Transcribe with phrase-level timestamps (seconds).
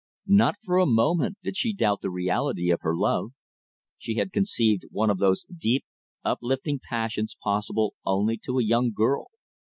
[0.25, 3.33] Not for a moment did she doubt the reality of her love.
[3.99, 5.85] She had conceived one of those deep,
[6.25, 9.27] uplifting passions possible only to a young girl.